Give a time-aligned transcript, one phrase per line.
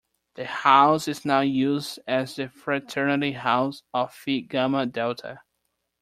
[0.33, 5.43] The house is now used as the fraternity house of Phi Gamma Delta.